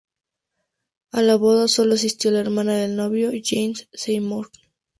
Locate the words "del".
2.75-2.95